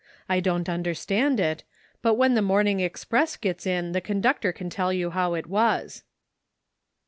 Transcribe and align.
I 0.27 0.39
don't 0.39 0.67
understand 0.67 1.39
it, 1.39 1.63
but 2.01 2.15
when 2.15 2.33
the 2.33 2.41
morning 2.41 2.79
express 2.79 3.37
gets 3.37 3.67
in 3.67 3.91
the 3.91 4.01
conductor 4.01 4.51
can 4.51 4.67
tell 4.71 4.91
you 4.91 5.11
how 5.11 5.35
it 5.35 5.45
was." 5.45 6.01